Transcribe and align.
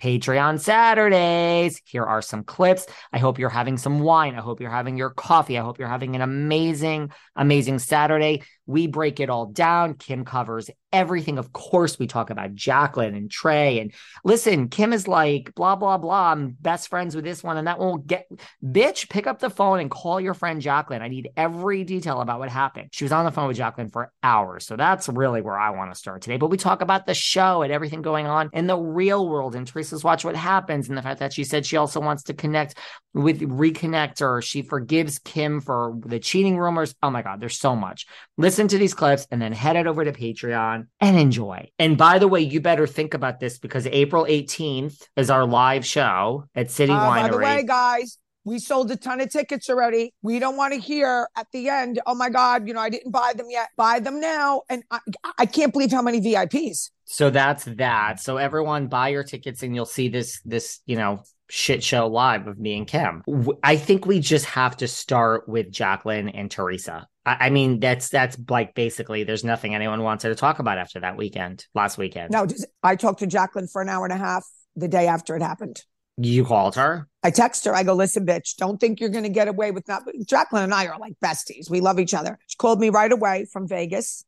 Patreon 0.00 0.58
Saturdays. 0.58 1.80
Here 1.84 2.04
are 2.04 2.22
some 2.22 2.44
clips. 2.44 2.86
I 3.12 3.18
hope 3.18 3.38
you're 3.38 3.50
having 3.50 3.76
some 3.76 4.00
wine. 4.00 4.34
I 4.34 4.40
hope 4.40 4.60
you're 4.60 4.70
having 4.70 4.96
your 4.96 5.10
coffee. 5.10 5.58
I 5.58 5.62
hope 5.62 5.78
you're 5.78 5.88
having 5.88 6.16
an 6.16 6.22
amazing, 6.22 7.10
amazing 7.36 7.78
Saturday. 7.78 8.42
We 8.70 8.86
break 8.86 9.18
it 9.18 9.30
all 9.30 9.46
down. 9.46 9.94
Kim 9.94 10.24
covers 10.24 10.70
everything. 10.92 11.38
Of 11.38 11.52
course, 11.52 11.98
we 11.98 12.06
talk 12.06 12.30
about 12.30 12.54
Jacqueline 12.54 13.14
and 13.14 13.30
Tre. 13.30 13.80
And 13.80 13.92
listen, 14.24 14.68
Kim 14.68 14.92
is 14.92 15.06
like, 15.06 15.54
blah, 15.54 15.76
blah, 15.76 15.98
blah. 15.98 16.32
I'm 16.32 16.56
best 16.60 16.88
friends 16.88 17.14
with 17.14 17.24
this 17.24 17.42
one 17.42 17.56
and 17.56 17.66
that 17.66 17.78
won't 17.78 18.06
get. 18.06 18.26
Bitch, 18.64 19.08
pick 19.08 19.26
up 19.26 19.40
the 19.40 19.50
phone 19.50 19.80
and 19.80 19.90
call 19.90 20.20
your 20.20 20.34
friend 20.34 20.60
Jacqueline. 20.60 21.02
I 21.02 21.08
need 21.08 21.30
every 21.36 21.84
detail 21.84 22.20
about 22.20 22.38
what 22.38 22.48
happened. 22.48 22.90
She 22.92 23.04
was 23.04 23.12
on 23.12 23.24
the 23.24 23.32
phone 23.32 23.48
with 23.48 23.56
Jacqueline 23.56 23.90
for 23.90 24.12
hours. 24.22 24.66
So 24.66 24.76
that's 24.76 25.08
really 25.08 25.42
where 25.42 25.58
I 25.58 25.70
want 25.70 25.92
to 25.92 25.98
start 25.98 26.22
today. 26.22 26.36
But 26.36 26.50
we 26.50 26.56
talk 26.56 26.80
about 26.80 27.06
the 27.06 27.14
show 27.14 27.62
and 27.62 27.72
everything 27.72 28.02
going 28.02 28.26
on 28.26 28.50
in 28.52 28.66
the 28.66 28.76
real 28.76 29.28
world. 29.28 29.54
And 29.54 29.66
Teresa's 29.66 30.04
watch 30.04 30.24
what 30.24 30.36
happens. 30.36 30.88
And 30.88 30.96
the 30.96 31.02
fact 31.02 31.20
that 31.20 31.32
she 31.32 31.44
said 31.44 31.66
she 31.66 31.76
also 31.76 32.00
wants 32.00 32.24
to 32.24 32.34
connect 32.34 32.76
with 33.12 33.40
reconnect 33.40 34.20
or 34.22 34.40
she 34.40 34.62
forgives 34.62 35.18
Kim 35.18 35.60
for 35.60 35.98
the 36.04 36.20
cheating 36.20 36.58
rumors. 36.58 36.94
Oh 37.02 37.10
my 37.10 37.22
God, 37.22 37.40
there's 37.40 37.58
so 37.58 37.74
much. 37.74 38.06
Listen 38.36 38.59
to 38.68 38.78
these 38.78 38.94
clips 38.94 39.26
and 39.30 39.40
then 39.40 39.52
head 39.52 39.76
it 39.76 39.86
over 39.86 40.04
to 40.04 40.12
Patreon 40.12 40.86
and 41.00 41.18
enjoy. 41.18 41.70
And 41.78 41.96
by 41.96 42.18
the 42.18 42.28
way, 42.28 42.40
you 42.40 42.60
better 42.60 42.86
think 42.86 43.14
about 43.14 43.40
this 43.40 43.58
because 43.58 43.86
April 43.86 44.24
18th 44.24 45.02
is 45.16 45.30
our 45.30 45.46
live 45.46 45.84
show 45.84 46.44
at 46.54 46.70
City 46.70 46.92
uh, 46.92 47.00
Winery. 47.00 47.22
By 47.22 47.28
the 47.28 47.38
way, 47.38 47.64
guys, 47.64 48.18
we 48.44 48.58
sold 48.58 48.90
a 48.90 48.96
ton 48.96 49.20
of 49.20 49.30
tickets 49.30 49.68
already. 49.68 50.14
We 50.22 50.38
don't 50.38 50.56
want 50.56 50.72
to 50.72 50.80
hear 50.80 51.28
at 51.36 51.46
the 51.52 51.68
end, 51.68 52.00
oh 52.06 52.14
my 52.14 52.30
God, 52.30 52.66
you 52.66 52.74
know, 52.74 52.80
I 52.80 52.88
didn't 52.88 53.12
buy 53.12 53.32
them 53.36 53.46
yet. 53.50 53.68
Buy 53.76 54.00
them 54.00 54.20
now. 54.20 54.62
And 54.68 54.82
I, 54.90 54.98
I 55.38 55.46
can't 55.46 55.72
believe 55.72 55.90
how 55.90 56.02
many 56.02 56.20
VIPs. 56.20 56.90
So 57.04 57.30
that's 57.30 57.64
that. 57.64 58.20
So 58.20 58.36
everyone 58.38 58.86
buy 58.86 59.08
your 59.08 59.24
tickets 59.24 59.62
and 59.62 59.74
you'll 59.74 59.84
see 59.84 60.08
this, 60.08 60.40
this, 60.44 60.80
you 60.86 60.96
know, 60.96 61.22
shit 61.50 61.82
show 61.82 62.06
live 62.06 62.46
of 62.46 62.58
me 62.58 62.76
and 62.76 62.86
Kim. 62.86 63.22
I 63.62 63.76
think 63.76 64.06
we 64.06 64.20
just 64.20 64.46
have 64.46 64.76
to 64.78 64.88
start 64.88 65.48
with 65.48 65.70
Jacqueline 65.70 66.28
and 66.28 66.50
Teresa. 66.50 67.06
I 67.26 67.50
mean, 67.50 67.80
that's 67.80 68.08
that's 68.08 68.38
like 68.48 68.74
basically 68.74 69.24
there's 69.24 69.44
nothing 69.44 69.74
anyone 69.74 70.02
wanted 70.02 70.30
to 70.30 70.34
talk 70.34 70.58
about 70.58 70.78
after 70.78 71.00
that 71.00 71.16
weekend, 71.16 71.66
last 71.74 71.98
weekend. 71.98 72.30
No, 72.30 72.46
I 72.82 72.96
talked 72.96 73.18
to 73.20 73.26
Jacqueline 73.26 73.66
for 73.66 73.82
an 73.82 73.88
hour 73.88 74.04
and 74.04 74.12
a 74.12 74.16
half 74.16 74.46
the 74.74 74.88
day 74.88 75.06
after 75.06 75.36
it 75.36 75.42
happened. 75.42 75.82
You 76.16 76.44
called 76.44 76.74
her? 76.76 77.08
I 77.22 77.30
text 77.30 77.64
her. 77.64 77.74
I 77.74 77.82
go, 77.82 77.94
listen, 77.94 78.26
bitch, 78.26 78.56
don't 78.56 78.78
think 78.78 79.00
you're 79.00 79.10
going 79.10 79.24
to 79.24 79.30
get 79.30 79.48
away 79.48 79.70
with 79.70 79.88
not. 79.88 80.02
Jacqueline 80.26 80.64
and 80.64 80.74
I 80.74 80.86
are 80.86 80.98
like 80.98 81.14
besties. 81.22 81.70
We 81.70 81.80
love 81.80 81.98
each 81.98 82.14
other. 82.14 82.38
She 82.46 82.56
called 82.56 82.80
me 82.80 82.90
right 82.90 83.10
away 83.10 83.46
from 83.50 83.68
Vegas. 83.68 84.24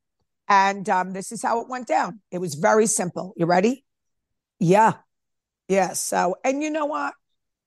And 0.49 0.89
um, 0.89 1.13
this 1.13 1.33
is 1.33 1.43
how 1.43 1.61
it 1.61 1.69
went 1.69 1.87
down. 1.87 2.21
It 2.31 2.39
was 2.39 2.55
very 2.55 2.87
simple. 2.87 3.33
You 3.37 3.47
ready? 3.47 3.85
Yeah. 4.59 4.95
Yeah. 5.69 5.93
So, 5.93 6.37
and 6.45 6.63
you 6.63 6.71
know 6.71 6.87
what? 6.87 7.15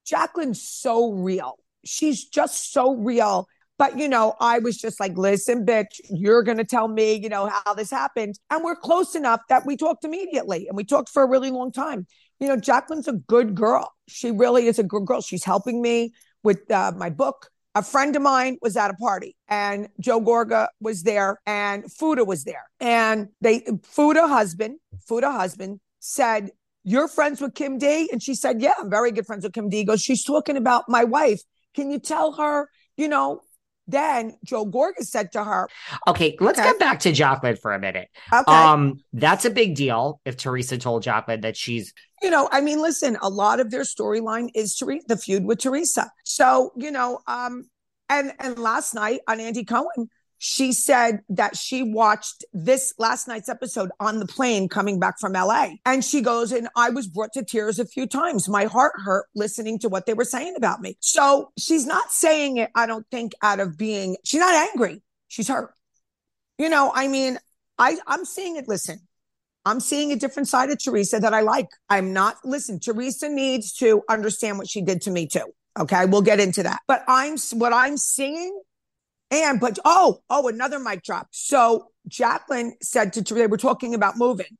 Jacqueline's 0.05 0.61
so 0.61 1.11
real. 1.11 1.57
She's 1.83 2.25
just 2.25 2.71
so 2.71 2.95
real. 2.95 3.47
But, 3.77 3.97
you 3.97 4.07
know, 4.07 4.35
I 4.39 4.59
was 4.59 4.77
just 4.77 4.99
like, 4.99 5.17
listen, 5.17 5.65
bitch, 5.65 5.99
you're 6.09 6.43
going 6.43 6.57
to 6.57 6.63
tell 6.63 6.87
me, 6.87 7.15
you 7.15 7.27
know, 7.27 7.47
how 7.47 7.73
this 7.73 7.91
happened. 7.91 8.35
And 8.49 8.63
we're 8.63 8.75
close 8.75 9.15
enough 9.15 9.41
that 9.49 9.65
we 9.65 9.75
talked 9.75 10.05
immediately 10.05 10.67
and 10.67 10.77
we 10.77 10.85
talked 10.85 11.09
for 11.09 11.23
a 11.23 11.27
really 11.27 11.51
long 11.51 11.71
time. 11.73 12.07
You 12.39 12.47
know, 12.47 12.57
Jacqueline's 12.57 13.07
a 13.07 13.13
good 13.13 13.53
girl. 13.53 13.91
She 14.07 14.31
really 14.31 14.67
is 14.67 14.79
a 14.79 14.83
good 14.83 15.05
girl. 15.05 15.21
She's 15.21 15.43
helping 15.43 15.81
me 15.81 16.13
with 16.41 16.69
uh, 16.71 16.93
my 16.95 17.09
book. 17.09 17.49
A 17.73 17.81
friend 17.81 18.15
of 18.15 18.21
mine 18.21 18.57
was 18.61 18.77
at 18.77 18.91
a 18.91 18.93
party 18.93 19.35
and 19.49 19.89
Joe 19.99 20.21
Gorga 20.21 20.67
was 20.79 21.03
there 21.03 21.41
and 21.45 21.91
Fuda 21.91 22.23
was 22.23 22.45
there. 22.45 22.63
And 22.79 23.27
they, 23.41 23.65
Fuda 23.83 24.29
husband, 24.29 24.77
Fuda 25.05 25.29
husband 25.31 25.81
said, 25.99 26.51
you're 26.85 27.07
friends 27.07 27.41
with 27.41 27.53
Kim 27.53 27.77
D? 27.77 28.09
And 28.11 28.23
she 28.23 28.35
said, 28.35 28.61
Yeah, 28.61 28.73
I'm 28.79 28.89
very 28.89 29.11
good 29.11 29.25
friends 29.25 29.43
with 29.43 29.53
Kim 29.53 29.69
D. 29.69 29.77
He 29.77 29.83
goes, 29.83 30.01
She's 30.01 30.23
talking 30.23 30.55
about 30.55 30.85
my 30.87 31.03
wife. 31.03 31.41
Can 31.75 31.91
you 31.91 31.99
tell 31.99 32.33
her, 32.33 32.69
you 32.95 33.09
know? 33.09 33.41
Then 33.87 34.35
Joe 34.43 34.65
Gorga 34.65 35.01
said 35.01 35.31
to 35.33 35.43
her, 35.43 35.67
Okay, 36.07 36.35
let's 36.39 36.57
okay. 36.57 36.69
get 36.69 36.79
back 36.79 37.01
to 37.01 37.11
Jacqueline 37.11 37.55
for 37.55 37.71
a 37.71 37.79
minute. 37.79 38.07
Okay. 38.33 38.51
Um, 38.51 38.99
that's 39.13 39.45
a 39.45 39.51
big 39.51 39.75
deal 39.75 40.21
if 40.25 40.37
Teresa 40.37 40.79
told 40.79 41.03
Jacqueline 41.03 41.41
that 41.41 41.55
she's 41.55 41.93
you 42.23 42.29
know, 42.29 42.49
I 42.51 42.61
mean, 42.61 42.81
listen, 42.81 43.17
a 43.21 43.29
lot 43.29 43.59
of 43.59 43.69
their 43.69 43.83
storyline 43.83 44.49
is 44.55 44.75
to 44.77 44.99
the 45.07 45.17
feud 45.17 45.45
with 45.45 45.59
Teresa. 45.59 46.11
So, 46.23 46.71
you 46.75 46.89
know, 46.89 47.19
um, 47.27 47.69
and 48.09 48.33
and 48.39 48.57
last 48.57 48.95
night 48.95 49.19
on 49.27 49.39
Andy 49.39 49.63
Cohen, 49.63 50.09
she 50.47 50.73
said 50.73 51.21
that 51.27 51.57
she 51.57 51.81
watched 51.81 52.45
this 52.53 52.93
last 52.99 53.27
night's 53.27 53.49
episode 53.49 53.89
on 53.99 54.19
the 54.19 54.27
plane 54.27 54.69
coming 54.69 54.99
back 54.99 55.19
from 55.19 55.33
LA. 55.33 55.69
And 55.87 56.05
she 56.05 56.21
goes, 56.21 56.51
and 56.51 56.67
I 56.75 56.91
was 56.91 57.07
brought 57.07 57.33
to 57.33 57.43
tears 57.43 57.79
a 57.79 57.85
few 57.85 58.05
times. 58.05 58.47
My 58.47 58.65
heart 58.65 58.93
hurt 59.03 59.25
listening 59.33 59.79
to 59.79 59.89
what 59.89 60.05
they 60.05 60.13
were 60.13 60.23
saying 60.23 60.53
about 60.55 60.81
me. 60.81 60.97
So 60.99 61.51
she's 61.57 61.87
not 61.87 62.11
saying 62.11 62.57
it, 62.57 62.69
I 62.75 62.85
don't 62.85 63.07
think, 63.09 63.31
out 63.41 63.59
of 63.59 63.75
being, 63.75 64.17
she's 64.23 64.39
not 64.39 64.53
angry. 64.69 65.01
She's 65.29 65.47
hurt. 65.47 65.73
You 66.59 66.69
know, 66.69 66.91
I 66.93 67.07
mean, 67.07 67.39
I, 67.79 67.97
I'm 68.05 68.23
seeing 68.23 68.55
it. 68.55 68.67
Listen, 68.67 68.99
I'm 69.65 69.79
seeing 69.79 70.11
a 70.11 70.15
different 70.15 70.47
side 70.47 70.69
of 70.69 70.77
Teresa 70.77 71.19
that 71.21 71.33
I 71.33 71.41
like. 71.41 71.69
I'm 71.89 72.13
not, 72.13 72.35
listen, 72.43 72.79
Teresa 72.79 73.29
needs 73.29 73.73
to 73.77 74.03
understand 74.07 74.59
what 74.59 74.69
she 74.69 74.83
did 74.83 75.01
to 75.01 75.09
me 75.09 75.25
too. 75.25 75.55
Okay. 75.79 76.05
We'll 76.05 76.21
get 76.21 76.39
into 76.39 76.61
that. 76.61 76.81
But 76.87 77.03
I'm, 77.07 77.37
what 77.53 77.73
I'm 77.73 77.97
seeing 77.97 78.61
and 79.43 79.59
but 79.59 79.79
oh, 79.85 80.19
oh, 80.29 80.47
another 80.47 80.79
mic 80.79 81.03
drop. 81.03 81.27
So 81.31 81.87
Jacqueline 82.07 82.75
said 82.81 83.13
to 83.13 83.33
they 83.33 83.47
were 83.47 83.57
talking 83.57 83.93
about 83.93 84.17
moving. 84.17 84.57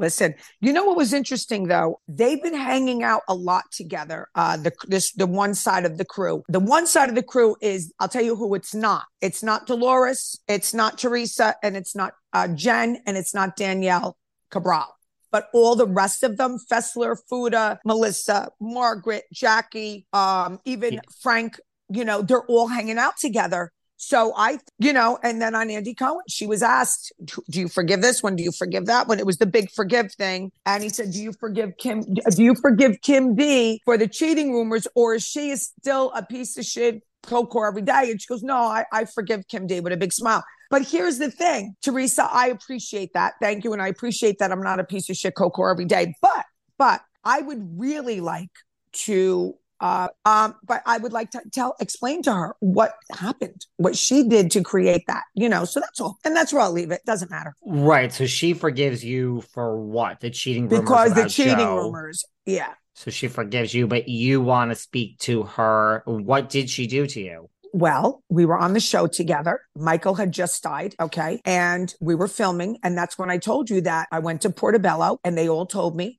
Listen, 0.00 0.34
you 0.60 0.72
know 0.72 0.84
what 0.84 0.96
was 0.96 1.12
interesting 1.12 1.66
though? 1.66 2.00
They've 2.06 2.40
been 2.40 2.54
hanging 2.54 3.02
out 3.02 3.22
a 3.28 3.34
lot 3.34 3.64
together. 3.72 4.28
Uh, 4.34 4.56
the 4.56 4.72
this 4.86 5.12
the 5.12 5.26
one 5.26 5.54
side 5.54 5.84
of 5.84 5.98
the 5.98 6.04
crew. 6.04 6.44
The 6.48 6.60
one 6.60 6.86
side 6.86 7.08
of 7.08 7.16
the 7.16 7.22
crew 7.22 7.56
is 7.60 7.92
I'll 7.98 8.08
tell 8.08 8.22
you 8.22 8.36
who 8.36 8.54
it's 8.54 8.74
not. 8.74 9.06
It's 9.20 9.42
not 9.42 9.66
Dolores. 9.66 10.40
It's 10.46 10.72
not 10.72 10.98
Teresa, 10.98 11.56
and 11.64 11.76
it's 11.76 11.96
not 11.96 12.12
uh, 12.32 12.46
Jen, 12.48 13.02
and 13.06 13.16
it's 13.16 13.34
not 13.34 13.56
Danielle 13.56 14.16
Cabral. 14.50 14.94
But 15.32 15.48
all 15.52 15.74
the 15.74 15.86
rest 15.86 16.22
of 16.22 16.36
them, 16.38 16.58
Fessler, 16.70 17.16
Fuda, 17.28 17.80
Melissa, 17.84 18.50
Margaret, 18.60 19.24
Jackie, 19.32 20.06
um, 20.12 20.58
even 20.64 20.94
yeah. 20.94 21.00
Frank 21.20 21.60
you 21.90 22.04
know, 22.04 22.22
they're 22.22 22.44
all 22.46 22.68
hanging 22.68 22.98
out 22.98 23.16
together. 23.18 23.72
So 24.00 24.32
I, 24.36 24.58
you 24.78 24.92
know, 24.92 25.18
and 25.24 25.42
then 25.42 25.56
on 25.56 25.70
Andy 25.70 25.92
Cohen, 25.92 26.22
she 26.28 26.46
was 26.46 26.62
asked, 26.62 27.12
"Do 27.24 27.60
you 27.60 27.68
forgive 27.68 28.00
this 28.00 28.22
one? 28.22 28.36
Do 28.36 28.44
you 28.44 28.52
forgive 28.52 28.86
that 28.86 29.08
one?" 29.08 29.18
It 29.18 29.26
was 29.26 29.38
the 29.38 29.46
big 29.46 29.72
forgive 29.72 30.12
thing, 30.14 30.52
and 30.64 30.84
he 30.84 30.88
said, 30.88 31.10
"Do 31.10 31.20
you 31.20 31.32
forgive 31.32 31.76
Kim? 31.78 32.02
Do 32.02 32.42
you 32.42 32.54
forgive 32.54 33.00
Kim 33.02 33.34
D 33.34 33.80
for 33.84 33.98
the 33.98 34.06
cheating 34.06 34.52
rumors, 34.52 34.86
or 34.94 35.16
is 35.16 35.24
she 35.24 35.54
still 35.56 36.12
a 36.14 36.24
piece 36.24 36.56
of 36.56 36.64
shit 36.64 37.02
Coco 37.24 37.64
every 37.64 37.82
day?" 37.82 38.10
And 38.10 38.22
she 38.22 38.28
goes, 38.28 38.44
"No, 38.44 38.56
I, 38.56 38.84
I 38.92 39.04
forgive 39.04 39.48
Kim 39.48 39.66
D 39.66 39.80
with 39.80 39.92
a 39.92 39.96
big 39.96 40.12
smile." 40.12 40.44
But 40.70 40.82
here's 40.82 41.18
the 41.18 41.30
thing, 41.30 41.74
Teresa, 41.82 42.28
I 42.30 42.48
appreciate 42.48 43.14
that. 43.14 43.34
Thank 43.40 43.64
you, 43.64 43.72
and 43.72 43.82
I 43.82 43.88
appreciate 43.88 44.38
that 44.38 44.52
I'm 44.52 44.62
not 44.62 44.78
a 44.78 44.84
piece 44.84 45.10
of 45.10 45.16
shit 45.16 45.34
Coco 45.34 45.64
every 45.64 45.86
day. 45.86 46.14
But, 46.22 46.44
but 46.76 47.00
I 47.24 47.40
would 47.40 47.80
really 47.80 48.20
like 48.20 48.50
to 48.92 49.54
uh, 49.80 50.08
um, 50.24 50.54
but 50.64 50.82
I 50.86 50.98
would 50.98 51.12
like 51.12 51.30
to 51.32 51.42
tell, 51.52 51.76
explain 51.80 52.22
to 52.22 52.32
her 52.32 52.56
what 52.60 52.94
happened, 53.12 53.66
what 53.76 53.96
she 53.96 54.22
did 54.22 54.50
to 54.52 54.62
create 54.62 55.04
that, 55.06 55.24
you 55.34 55.48
know. 55.48 55.64
So 55.64 55.80
that's 55.80 56.00
all, 56.00 56.18
and 56.24 56.34
that's 56.34 56.52
where 56.52 56.62
I'll 56.62 56.72
leave 56.72 56.90
it. 56.90 57.02
Doesn't 57.06 57.30
matter, 57.30 57.54
right? 57.64 58.12
So 58.12 58.26
she 58.26 58.54
forgives 58.54 59.04
you 59.04 59.42
for 59.52 59.78
what? 59.78 60.20
The 60.20 60.30
cheating 60.30 60.68
rumors 60.68 60.80
because 60.80 61.14
the 61.14 61.28
cheating 61.28 61.58
Joe. 61.58 61.76
rumors, 61.76 62.24
yeah. 62.46 62.74
So 62.94 63.12
she 63.12 63.28
forgives 63.28 63.72
you, 63.72 63.86
but 63.86 64.08
you 64.08 64.40
want 64.40 64.72
to 64.72 64.74
speak 64.74 65.18
to 65.20 65.44
her. 65.44 66.02
What 66.04 66.48
did 66.48 66.68
she 66.68 66.88
do 66.88 67.06
to 67.06 67.20
you? 67.20 67.48
Well, 67.72 68.22
we 68.28 68.44
were 68.44 68.58
on 68.58 68.72
the 68.72 68.80
show 68.80 69.06
together. 69.06 69.60
Michael 69.76 70.14
had 70.14 70.32
just 70.32 70.62
died. 70.62 70.94
Okay. 70.98 71.40
And 71.44 71.94
we 72.00 72.14
were 72.14 72.26
filming. 72.26 72.78
And 72.82 72.96
that's 72.96 73.18
when 73.18 73.30
I 73.30 73.38
told 73.38 73.70
you 73.70 73.82
that 73.82 74.08
I 74.10 74.18
went 74.18 74.40
to 74.42 74.50
Portobello 74.50 75.20
and 75.22 75.36
they 75.36 75.48
all 75.48 75.66
told 75.66 75.96
me 75.96 76.17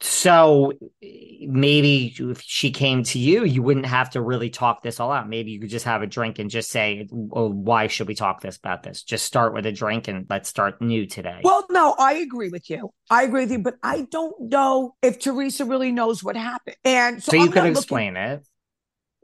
so 0.00 0.72
maybe 1.02 2.14
if 2.16 2.40
she 2.40 2.70
came 2.70 3.02
to 3.02 3.18
you, 3.18 3.44
you 3.44 3.62
wouldn't 3.62 3.86
have 3.86 4.10
to 4.10 4.20
really 4.20 4.48
talk 4.48 4.82
this 4.82 5.00
all 5.00 5.10
out. 5.10 5.28
Maybe 5.28 5.50
you 5.50 5.60
could 5.60 5.70
just 5.70 5.86
have 5.86 6.02
a 6.02 6.06
drink 6.06 6.38
and 6.38 6.48
just 6.48 6.70
say, 6.70 7.08
well, 7.10 7.52
why 7.52 7.88
should 7.88 8.06
we 8.06 8.14
talk 8.14 8.40
this 8.40 8.56
about 8.56 8.84
this? 8.84 9.02
Just 9.02 9.24
start 9.24 9.54
with 9.54 9.66
a 9.66 9.72
drink 9.72 10.06
and 10.06 10.24
let's 10.30 10.48
start 10.48 10.80
new 10.80 11.06
today. 11.06 11.40
Well, 11.42 11.66
no, 11.70 11.96
I 11.98 12.14
agree 12.14 12.48
with 12.48 12.70
you. 12.70 12.90
I 13.10 13.24
agree 13.24 13.42
with 13.42 13.50
you, 13.50 13.58
but 13.58 13.74
I 13.82 14.02
don't 14.10 14.50
know 14.50 14.94
if 15.02 15.18
Teresa 15.18 15.64
really 15.64 15.90
knows 15.90 16.22
what 16.22 16.36
happened. 16.36 16.76
And 16.84 17.20
so, 17.22 17.32
so 17.32 17.36
you 17.36 17.50
could 17.50 17.64
explain 17.64 18.14
looking... 18.14 18.30
it. 18.30 18.46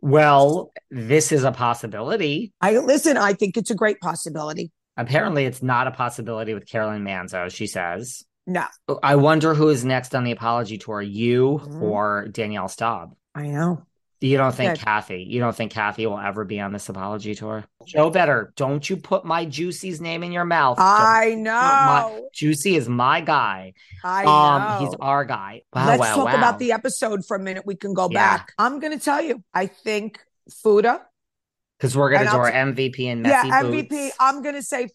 Well, 0.01 0.73
this 0.91 1.31
is 1.31 1.45
a 1.45 1.53
possibility. 1.53 2.53
I 2.61 2.79
listen, 2.79 3.17
I 3.17 3.33
think 3.33 3.57
it's 3.57 3.71
a 3.71 3.75
great 3.77 4.01
possibility. 4.01 4.73
Apparently, 4.97 5.45
it's 5.45 5.63
not 5.63 5.87
a 5.87 5.91
possibility 5.93 6.53
with 6.53 6.69
Caroline 6.69 7.05
Manzo, 7.05 7.51
she 7.51 7.67
says. 7.67 8.23
No. 8.47 8.67
I 9.03 9.17
wonder 9.17 9.55
who 9.55 9.69
is 9.71 9.85
next 9.85 10.15
on 10.15 10.25
the 10.25 10.33
apology 10.33 10.79
tour, 10.79 11.01
you 11.01 11.61
mm-hmm. 11.63 11.83
or 11.83 12.29
Danielle 12.31 12.69
Staub. 12.69 13.15
I 13.35 13.49
know. 13.49 13.87
You 14.21 14.39
don't 14.39 14.55
think 14.55 14.79
Kathy? 14.79 15.27
You 15.29 15.41
don't 15.41 15.55
think 15.55 15.73
Kathy 15.73 16.07
will 16.07 16.19
ever 16.19 16.47
be 16.47 16.59
on 16.59 16.73
this 16.73 16.89
apology 16.89 17.35
tour? 17.35 17.65
Joe 17.87 18.09
Better, 18.09 18.55
don't 18.57 18.89
you 18.89 18.97
put 18.97 19.27
my 19.27 19.45
Juicy's 19.45 20.01
name 20.01 20.23
in 20.23 20.33
your 20.33 20.47
mouth. 20.47 20.79
I 20.81 21.31
don't 21.31 21.43
know. 21.43 21.53
My, 21.53 22.23
Juicy 22.33 22.75
is 22.77 22.89
my 22.89 23.21
guy. 23.21 23.75
I 24.03 24.25
um, 24.25 24.63
know. 24.63 24.87
He's 24.87 24.97
our 24.99 25.27
guy. 25.27 25.63
Wow, 25.75 25.87
Let's 25.87 26.01
wow, 26.01 26.15
talk 26.15 26.25
wow. 26.27 26.37
about 26.37 26.59
the 26.59 26.73
episode 26.73 27.27
for 27.27 27.37
a 27.37 27.41
minute. 27.41 27.67
We 27.67 27.77
can 27.77 27.93
go 27.93 28.09
yeah. 28.11 28.39
back. 28.39 28.53
I'm 28.57 28.81
going 28.81 28.99
to 28.99 29.05
tell 29.05 29.21
you. 29.21 29.45
I 29.53 29.67
think 29.67 30.19
Fuda. 30.63 31.03
Because 31.77 31.95
we're 31.95 32.11
going 32.11 32.25
to 32.25 32.31
do 32.31 32.37
our 32.39 32.51
MVP 32.51 33.05
and 33.07 33.23
messy 33.23 33.49
yeah, 33.49 33.63
boots. 33.63 33.93
MVP. 33.93 34.11
I'm 34.19 34.43
going 34.43 34.55
to 34.55 34.63
say. 34.63 34.89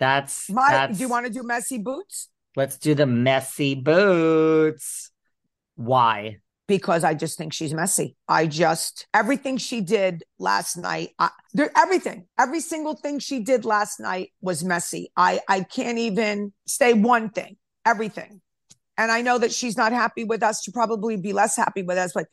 That's 0.00 0.50
my. 0.50 0.70
That's, 0.70 0.98
do 0.98 1.04
you 1.04 1.08
want 1.08 1.26
to 1.26 1.32
do 1.32 1.44
messy 1.44 1.78
boots? 1.78 2.30
Let's 2.56 2.78
do 2.78 2.94
the 2.94 3.06
messy 3.06 3.74
boots. 3.74 5.10
Why? 5.74 6.38
Because 6.66 7.04
I 7.04 7.12
just 7.14 7.36
think 7.38 7.52
she's 7.52 7.74
messy. 7.74 8.16
I 8.26 8.46
just 8.46 9.06
everything 9.14 9.58
she 9.58 9.82
did 9.82 10.24
last 10.38 10.76
night. 10.76 11.10
I, 11.18 11.30
there, 11.52 11.70
everything, 11.76 12.26
every 12.38 12.60
single 12.60 12.96
thing 12.96 13.18
she 13.18 13.40
did 13.40 13.64
last 13.64 14.00
night 14.00 14.32
was 14.40 14.64
messy. 14.64 15.12
I 15.16 15.40
I 15.48 15.60
can't 15.60 15.98
even 15.98 16.52
say 16.66 16.94
one 16.94 17.28
thing. 17.30 17.56
Everything, 17.84 18.40
and 18.98 19.12
I 19.12 19.22
know 19.22 19.38
that 19.38 19.52
she's 19.52 19.76
not 19.76 19.92
happy 19.92 20.24
with 20.24 20.42
us. 20.42 20.64
She'll 20.64 20.72
probably 20.72 21.16
be 21.16 21.32
less 21.32 21.56
happy 21.56 21.82
with 21.82 21.98
us, 21.98 22.12
but 22.12 22.26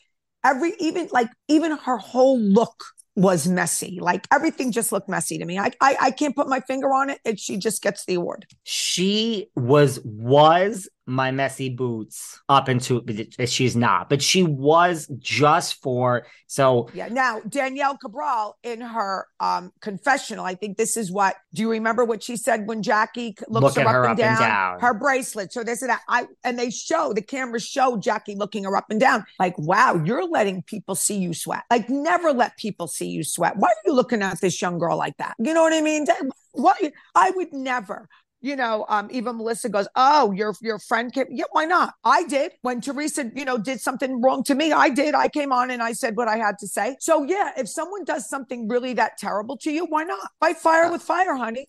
every 0.43 0.73
even 0.79 1.09
like 1.11 1.29
even 1.47 1.77
her 1.77 1.97
whole 1.97 2.39
look 2.39 2.83
was 3.15 3.47
messy. 3.47 3.99
Like 4.01 4.27
everything 4.31 4.71
just 4.71 4.91
looked 4.91 5.09
messy 5.09 5.37
to 5.37 5.45
me. 5.45 5.59
I, 5.59 5.71
I 5.81 5.97
I 6.01 6.11
can't 6.11 6.35
put 6.35 6.47
my 6.47 6.59
finger 6.61 6.87
on 6.93 7.09
it. 7.09 7.19
And 7.25 7.39
she 7.39 7.57
just 7.57 7.81
gets 7.81 8.05
the 8.05 8.15
award. 8.15 8.47
She 8.63 9.47
was 9.55 9.99
was 10.03 10.89
my 11.05 11.31
messy 11.31 11.69
boots 11.69 12.41
up 12.47 12.69
into 12.69 13.03
she's 13.45 13.75
not, 13.75 14.09
but 14.09 14.21
she 14.21 14.43
was 14.43 15.07
just 15.19 15.81
for 15.81 16.25
so 16.47 16.89
yeah. 16.93 17.09
Now 17.09 17.41
Danielle 17.41 17.97
Cabral 17.97 18.57
in 18.63 18.81
her 18.81 19.27
um 19.39 19.71
confessional, 19.81 20.45
I 20.45 20.55
think 20.55 20.77
this 20.77 20.95
is 20.95 21.11
what 21.11 21.35
do 21.53 21.61
you 21.61 21.71
remember 21.71 22.05
what 22.05 22.23
she 22.23 22.37
said 22.37 22.67
when 22.67 22.81
Jackie 22.81 23.35
looks 23.47 23.75
Look 23.75 23.85
her, 23.85 23.91
her 23.91 24.05
up, 24.05 24.09
and, 24.11 24.17
down, 24.17 24.29
and, 24.29 24.39
down, 24.39 24.79
her 24.79 24.93
bracelet. 24.93 25.51
So 25.51 25.63
this 25.63 25.81
and 25.81 25.89
that. 25.89 26.01
I 26.07 26.27
and 26.43 26.57
they 26.57 26.69
show 26.69 27.13
the 27.13 27.21
cameras 27.21 27.65
show 27.65 27.97
Jackie 27.97 28.35
looking 28.35 28.63
her 28.63 28.75
up 28.77 28.85
and 28.89 28.99
down. 28.99 29.25
Like, 29.39 29.57
wow, 29.57 30.01
you're 30.03 30.27
letting 30.27 30.63
people 30.63 30.95
see 30.95 31.17
you 31.17 31.33
sweat. 31.33 31.63
Like, 31.69 31.89
never 31.89 32.31
let 32.31 32.57
people 32.57 32.87
see 32.87 33.07
you 33.07 33.23
sweat. 33.23 33.57
Why 33.57 33.69
are 33.69 33.81
you 33.85 33.93
looking 33.93 34.21
at 34.21 34.39
this 34.41 34.61
young 34.61 34.79
girl 34.79 34.97
like 34.97 35.17
that? 35.17 35.35
You 35.39 35.53
know 35.53 35.63
what 35.63 35.73
I 35.73 35.81
mean? 35.81 36.05
What 36.53 36.77
I 37.15 37.31
would 37.31 37.51
never 37.51 38.07
you 38.43 38.57
know, 38.57 38.85
um, 38.89 39.07
even 39.11 39.37
Melissa 39.37 39.69
goes, 39.69 39.87
"Oh, 39.95 40.31
your 40.33 40.53
your 40.61 40.77
friend 40.77 41.11
came." 41.11 41.27
Yeah, 41.31 41.45
why 41.51 41.65
not? 41.65 41.93
I 42.03 42.25
did 42.25 42.51
when 42.61 42.81
Teresa, 42.81 43.31
you 43.33 43.45
know, 43.45 43.57
did 43.57 43.79
something 43.79 44.21
wrong 44.21 44.43
to 44.43 44.53
me. 44.53 44.73
I 44.73 44.89
did. 44.89 45.15
I 45.15 45.29
came 45.29 45.53
on 45.53 45.71
and 45.71 45.81
I 45.81 45.93
said 45.93 46.17
what 46.17 46.27
I 46.27 46.37
had 46.37 46.59
to 46.59 46.67
say. 46.67 46.97
So 46.99 47.23
yeah, 47.23 47.51
if 47.57 47.69
someone 47.69 48.03
does 48.03 48.29
something 48.29 48.67
really 48.67 48.93
that 48.93 49.17
terrible 49.17 49.57
to 49.59 49.71
you, 49.71 49.85
why 49.85 50.03
not 50.03 50.19
fight 50.41 50.57
fire 50.57 50.91
with 50.91 51.01
fire, 51.01 51.35
honey? 51.35 51.67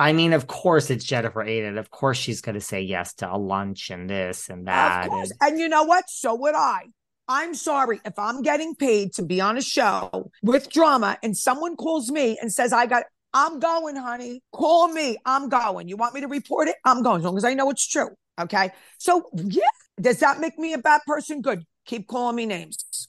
I 0.00 0.12
mean, 0.12 0.32
of 0.32 0.48
course, 0.48 0.90
it's 0.90 1.04
Jennifer 1.04 1.44
Aydin. 1.44 1.78
Of 1.78 1.90
course, 1.90 2.18
she's 2.18 2.40
going 2.40 2.54
to 2.54 2.60
say 2.60 2.82
yes 2.82 3.14
to 3.14 3.32
a 3.32 3.38
lunch 3.38 3.90
and 3.90 4.10
this 4.10 4.48
and 4.48 4.66
that. 4.66 5.08
And-, 5.10 5.32
and 5.40 5.58
you 5.58 5.68
know 5.68 5.84
what? 5.84 6.10
So 6.10 6.34
would 6.34 6.54
I. 6.54 6.82
I'm 7.28 7.54
sorry 7.54 8.00
if 8.04 8.18
I'm 8.18 8.42
getting 8.42 8.74
paid 8.74 9.12
to 9.14 9.22
be 9.22 9.40
on 9.40 9.58
a 9.58 9.62
show 9.62 10.30
with 10.42 10.70
drama 10.70 11.18
and 11.22 11.36
someone 11.36 11.76
calls 11.76 12.10
me 12.10 12.38
and 12.40 12.50
says 12.50 12.72
I 12.72 12.86
got 12.86 13.04
I'm 13.32 13.60
going, 13.60 13.96
honey. 13.96 14.42
Call 14.52 14.88
me. 14.88 15.18
I'm 15.24 15.48
going. 15.48 15.88
You 15.88 15.96
want 15.96 16.14
me 16.14 16.20
to 16.22 16.28
report 16.28 16.68
it? 16.68 16.76
I'm 16.84 17.02
going 17.02 17.18
as 17.18 17.24
long 17.24 17.36
as 17.36 17.44
I 17.44 17.54
know 17.54 17.70
it's 17.70 17.86
true. 17.86 18.10
Okay. 18.40 18.70
So, 18.98 19.28
yeah. 19.34 19.62
Does 20.00 20.20
that 20.20 20.40
make 20.40 20.58
me 20.58 20.72
a 20.72 20.78
bad 20.78 21.00
person? 21.06 21.42
Good. 21.42 21.64
Keep 21.86 22.06
calling 22.06 22.36
me 22.36 22.46
names. 22.46 23.08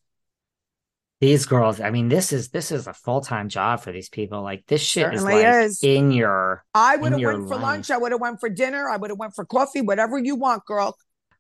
These 1.22 1.46
girls, 1.46 1.82
I 1.82 1.92
mean, 1.92 2.08
this 2.08 2.32
is 2.32 2.50
this 2.50 2.72
is 2.72 2.88
a 2.88 2.94
full 2.94 3.20
time 3.20 3.50
job 3.50 3.82
for 3.82 3.92
these 3.92 4.08
people. 4.08 4.42
Like 4.42 4.66
this 4.68 4.82
shit 4.82 5.04
Certainly 5.04 5.36
is 5.36 5.44
like 5.44 5.66
is. 5.66 5.84
in 5.84 6.12
your. 6.12 6.64
I 6.74 6.96
would 6.96 7.12
have 7.12 7.22
went 7.22 7.42
life. 7.42 7.50
for 7.50 7.58
lunch. 7.58 7.92
I 7.92 7.98
would 7.98 8.14
have 8.14 8.22
went 8.22 8.40
for 8.40 8.48
dinner. 8.48 8.90
I 8.90 8.96
would 8.96 9.10
have 9.10 9.20
went 9.20 9.36
for 9.36 9.44
coffee. 9.44 9.82
Whatever 9.82 10.18
you 10.18 10.36
want, 10.36 10.66
girl 10.66 10.98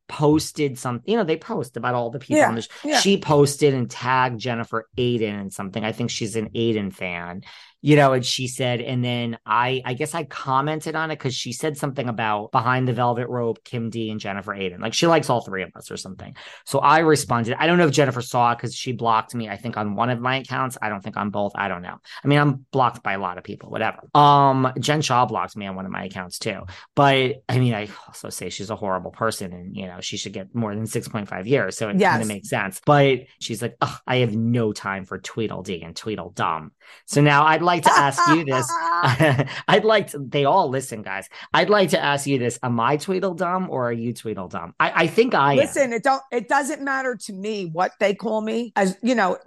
posted 0.10 0.78
something, 0.78 1.10
you 1.10 1.16
know, 1.16 1.24
they 1.24 1.38
post 1.38 1.78
about 1.78 1.96
all 1.96 2.10
the 2.10 2.20
people 2.20 2.38
yeah, 2.38 2.50
on 2.50 2.56
the 2.56 2.64
sh- 2.64 2.70
yeah. 2.84 3.00
She 3.00 3.18
posted 3.18 3.74
and 3.74 3.90
tagged 3.90 4.40
Jennifer 4.40 4.90
Aydin 4.98 5.40
and 5.40 5.54
something. 5.54 5.86
I 5.86 5.94
think 5.94 6.10
she's 6.10 6.36
an 6.36 6.50
Aydin 6.50 6.92
fan 6.92 7.44
you 7.82 7.96
know, 7.96 8.14
and 8.14 8.26
she 8.26 8.48
said, 8.48 8.82
and 8.82 9.04
then 9.04 9.38
I, 9.46 9.82
I 9.86 9.94
guess 9.94 10.14
I 10.14 10.26
commented 10.26 10.96
on 10.96 11.12
it 11.12 11.18
because 11.18 11.34
she 11.34 11.54
said 11.54 11.78
something 11.78 12.10
about 12.10 12.52
behind 12.52 12.88
the 12.88 12.94
velvet 12.94 13.28
rope, 13.28 13.64
Kim 13.64 13.90
D 13.90 14.12
and 14.12 14.20
Jennifer 14.20 14.54
Aydin 14.54 14.80
Like 14.80 14.94
she 14.94 15.08
likes 15.08 15.30
all 15.30 15.42
three 15.42 15.64
of 15.64 15.72
us 15.76 15.90
or 15.90 15.98
something. 15.98 16.36
So 16.66 16.80
I 16.80 17.00
responded. 17.00 17.56
I 17.58 17.68
don't 17.68 17.78
know 17.78 17.88
if 17.88 17.94
Jennifer 17.94 18.22
saw 18.22 18.52
it 18.52 18.58
because 18.58 18.76
she 18.76 18.92
blocked 18.92 19.34
me, 19.34 19.48
I 19.48 19.56
think, 19.56 19.78
on 19.78 19.96
one 19.96 20.10
of 20.10 20.20
my 20.20 20.38
accounts. 20.38 20.78
I 20.82 20.90
don't 20.90 21.02
think 21.02 21.16
on 21.16 21.30
both. 21.30 21.54
I 21.56 21.70
don't 21.70 21.82
know. 21.82 21.98
I 22.24 22.28
mean, 22.28 22.40
I'm 22.40 22.66
blocked 22.72 23.02
by 23.02 23.14
a 23.14 23.20
lot 23.20 23.38
of 23.38 23.44
people, 23.44 23.70
whatever. 23.70 24.00
Um, 24.14 24.74
Jen 24.80 25.02
Shah 25.02 25.26
blocked 25.26 25.56
me 25.56 25.66
on 25.66 25.76
one 25.76 25.86
of 25.86 25.92
my 25.92 26.04
accounts 26.06 26.38
too. 26.38 26.62
But 26.96 27.38
I 27.48 27.60
mean, 27.60 27.74
I 27.74 27.88
also 28.08 28.30
say 28.30 28.50
she's 28.50 28.70
a 28.70 28.76
horrible 28.76 29.12
person 29.12 29.54
and 29.54 29.76
you 29.76 29.88
know, 29.88 30.02
she 30.02 30.18
should 30.18 30.34
get 30.34 30.54
more 30.54 30.76
than 30.76 30.84
6.5 30.86 31.46
years. 31.46 31.78
So 31.78 31.90
it 31.90 31.98
yes. 31.98 32.12
kind 32.12 32.22
of 32.24 32.28
makes 32.28 32.50
sense. 32.50 32.82
But 32.86 33.20
she's 33.40 33.62
like, 33.62 33.78
I 34.06 34.18
have 34.18 34.36
no 34.36 34.74
time 34.74 35.06
for 35.06 35.18
Tweedledee 35.18 35.82
and 35.84 35.96
Tweedledum. 35.96 36.72
So 37.06 37.22
now 37.22 37.46
I'd 37.46 37.62
like 37.70 37.84
to 37.84 37.92
ask 37.92 38.22
you 38.36 38.44
this. 38.46 38.68
I'd 39.68 39.86
like 39.86 40.08
to, 40.08 40.20
they 40.20 40.46
all 40.46 40.70
listen, 40.70 41.02
guys. 41.02 41.30
I'd 41.54 41.70
like 41.70 41.90
to 41.90 42.04
ask 42.04 42.28
you 42.28 42.38
this. 42.40 42.60
Am 42.64 42.80
I 42.80 42.98
Tweedledum 42.98 43.70
or 43.70 43.90
are 43.90 43.94
you 43.94 44.14
Tweedledum? 44.14 44.74
I, 44.80 45.04
I 45.04 45.08
think 45.08 45.34
I 45.34 45.56
listen, 45.56 45.84
am. 45.84 45.94
it 45.94 46.04
don't 46.04 46.22
it 46.32 46.48
doesn't 46.48 46.82
matter 46.82 47.16
to 47.16 47.34
me 47.34 47.66
what 47.66 47.92
they 48.00 48.14
call 48.16 48.42
me. 48.42 48.74
As 48.76 48.98
you 49.02 49.16
know, 49.16 49.38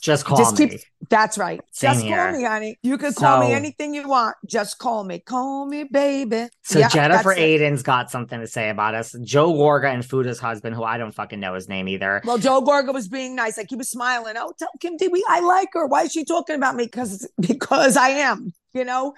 just 0.00 0.24
call 0.24 0.36
just 0.36 0.58
me. 0.58 0.68
Keep, 0.68 0.80
that's 1.08 1.38
right. 1.38 1.60
Same 1.72 1.92
just 1.92 2.04
here. 2.04 2.16
call 2.16 2.32
me, 2.32 2.44
honey. 2.44 2.78
You 2.82 2.98
can 2.98 3.14
call 3.14 3.40
so, 3.40 3.48
me 3.48 3.54
anything 3.54 3.94
you 3.94 4.06
want. 4.06 4.36
Just 4.46 4.78
call 4.78 5.04
me. 5.04 5.20
Call 5.20 5.66
me, 5.66 5.84
baby. 5.84 6.48
So 6.62 6.80
yeah, 6.80 6.88
Jennifer 6.88 7.34
Aydin's 7.34 7.82
got 7.82 8.10
something 8.10 8.38
to 8.40 8.46
say 8.46 8.68
about 8.68 8.94
us. 8.94 9.16
Joe 9.22 9.52
Gorga 9.52 9.92
and 9.92 10.02
Fuda's 10.02 10.38
husband, 10.38 10.76
who 10.76 10.84
I 10.84 10.98
don't 10.98 11.14
fucking 11.14 11.40
know 11.40 11.54
his 11.54 11.68
name 11.68 11.88
either. 11.88 12.20
Well, 12.24 12.38
Joe 12.38 12.60
Gorga 12.60 12.92
was 12.92 13.08
being 13.08 13.34
nice. 13.34 13.56
Like 13.56 13.68
he 13.70 13.76
was 13.76 13.88
smiling. 13.88 14.34
Oh, 14.36 14.52
tell 14.58 14.68
Kim 14.80 14.96
D, 14.96 15.08
we 15.08 15.24
I 15.28 15.40
like 15.40 15.68
her. 15.72 15.86
Why 15.86 16.02
is 16.02 16.12
she 16.12 16.24
talking 16.24 16.56
about 16.56 16.74
me? 16.74 16.84
Because 16.84 17.28
because 17.40 17.96
I 17.96 18.08
am. 18.08 18.52
You 18.72 18.84
know. 18.84 19.14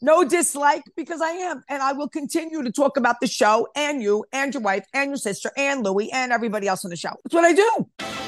No 0.00 0.22
dislike 0.22 0.84
because 0.96 1.20
I 1.20 1.30
am. 1.30 1.64
And 1.68 1.82
I 1.82 1.92
will 1.92 2.08
continue 2.08 2.62
to 2.62 2.70
talk 2.70 2.96
about 2.96 3.16
the 3.20 3.26
show 3.26 3.66
and 3.74 4.00
you 4.00 4.24
and 4.32 4.54
your 4.54 4.62
wife 4.62 4.84
and 4.94 5.10
your 5.10 5.16
sister 5.16 5.50
and 5.56 5.82
Louie 5.82 6.08
and 6.12 6.30
everybody 6.30 6.68
else 6.68 6.84
on 6.84 6.90
the 6.90 6.96
show. 6.96 7.10
That's 7.24 7.34
what 7.34 7.44
I 7.44 7.52
do. 7.52 8.27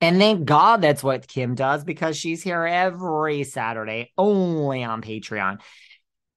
And 0.00 0.18
thank 0.18 0.46
God 0.46 0.80
that's 0.80 1.02
what 1.02 1.28
Kim 1.28 1.54
does 1.54 1.84
because 1.84 2.16
she's 2.16 2.42
here 2.42 2.64
every 2.64 3.44
Saturday 3.44 4.12
only 4.16 4.82
on 4.82 5.02
Patreon. 5.02 5.60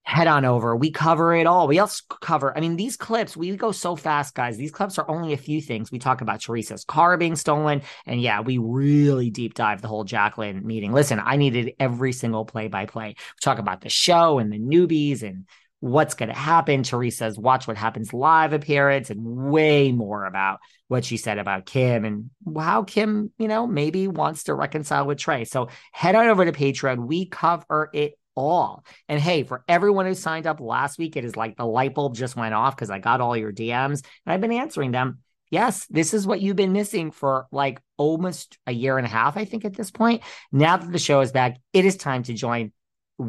Head 0.05 0.27
on 0.27 0.43
over. 0.43 0.75
We 0.75 0.91
cover 0.91 1.33
it 1.33 1.47
all. 1.47 1.65
We 1.65 1.79
also 1.79 2.03
cover, 2.19 2.55
I 2.57 2.59
mean, 2.59 2.75
these 2.75 2.97
clips, 2.97 3.37
we 3.37 3.55
go 3.55 3.71
so 3.71 3.95
fast, 3.95 4.35
guys. 4.35 4.57
These 4.57 4.71
clips 4.71 4.99
are 4.99 5.09
only 5.09 5.31
a 5.31 5.37
few 5.37 5.61
things. 5.61 5.93
We 5.93 5.99
talk 5.99 6.19
about 6.19 6.41
Teresa's 6.41 6.83
car 6.83 7.15
being 7.15 7.37
stolen. 7.37 7.83
And 8.05 8.21
yeah, 8.21 8.41
we 8.41 8.57
really 8.57 9.29
deep 9.29 9.53
dive 9.53 9.81
the 9.81 9.87
whole 9.87 10.03
Jacqueline 10.03 10.67
meeting. 10.67 10.91
Listen, 10.91 11.21
I 11.23 11.37
needed 11.37 11.75
every 11.79 12.11
single 12.11 12.43
play 12.43 12.67
by 12.67 12.85
play. 12.85 13.15
We 13.17 13.39
talk 13.41 13.59
about 13.59 13.79
the 13.79 13.87
show 13.87 14.39
and 14.39 14.51
the 14.51 14.59
newbies 14.59 15.23
and 15.23 15.45
what's 15.83 16.13
going 16.13 16.29
to 16.29 16.35
happen. 16.35 16.81
Teresa's 16.81 17.37
Watch 17.37 17.67
What 17.67 17.75
Happens 17.75 18.13
Live 18.13 18.53
appearance 18.53 19.09
and 19.09 19.21
way 19.51 19.91
more 19.91 20.23
about 20.23 20.59
what 20.87 21.03
she 21.03 21.17
said 21.17 21.39
about 21.39 21.65
Kim 21.65 22.05
and 22.05 22.29
how 22.57 22.83
Kim, 22.83 23.33
you 23.37 23.49
know, 23.49 23.67
maybe 23.67 24.07
wants 24.07 24.43
to 24.43 24.53
reconcile 24.53 25.05
with 25.05 25.17
Tre. 25.17 25.43
So 25.43 25.67
head 25.91 26.15
on 26.15 26.27
over 26.27 26.45
to 26.45 26.53
Patreon. 26.53 27.05
We 27.05 27.25
cover 27.25 27.89
it 27.93 28.17
all. 28.33 28.85
And 29.09 29.19
hey, 29.19 29.43
for 29.43 29.65
everyone 29.67 30.05
who 30.05 30.13
signed 30.13 30.47
up 30.47 30.61
last 30.61 30.97
week, 30.97 31.17
it 31.17 31.25
is 31.25 31.35
like 31.35 31.57
the 31.57 31.65
light 31.65 31.93
bulb 31.93 32.15
just 32.15 32.37
went 32.37 32.53
off 32.53 32.77
because 32.77 32.89
I 32.89 32.99
got 32.99 33.19
all 33.19 33.35
your 33.35 33.51
DMs 33.51 34.05
and 34.25 34.33
I've 34.33 34.39
been 34.39 34.53
answering 34.53 34.91
them. 34.91 35.19
Yes, 35.51 35.85
this 35.87 36.13
is 36.13 36.25
what 36.25 36.39
you've 36.39 36.55
been 36.55 36.71
missing 36.71 37.11
for 37.11 37.47
like 37.51 37.81
almost 37.97 38.57
a 38.65 38.71
year 38.71 38.97
and 38.97 39.05
a 39.05 39.09
half, 39.09 39.35
I 39.35 39.43
think, 39.43 39.65
at 39.65 39.75
this 39.75 39.91
point. 39.91 40.23
Now 40.49 40.77
that 40.77 40.93
the 40.93 40.97
show 40.97 41.19
is 41.19 41.33
back, 41.33 41.57
it 41.73 41.83
is 41.83 41.97
time 41.97 42.23
to 42.23 42.33
join 42.33 42.71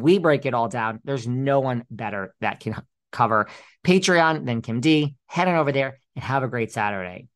we 0.01 0.17
break 0.17 0.45
it 0.45 0.53
all 0.53 0.67
down. 0.67 0.99
There's 1.03 1.27
no 1.27 1.59
one 1.59 1.83
better 1.89 2.33
that 2.41 2.59
can 2.59 2.75
cover 3.11 3.47
Patreon 3.85 4.45
than 4.45 4.61
Kim 4.61 4.81
D. 4.81 5.15
Head 5.27 5.47
on 5.47 5.55
over 5.55 5.71
there 5.71 5.99
and 6.15 6.23
have 6.23 6.43
a 6.43 6.47
great 6.47 6.71
Saturday. 6.71 7.27